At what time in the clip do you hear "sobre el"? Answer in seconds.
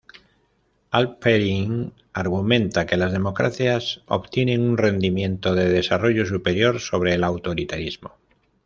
6.79-7.23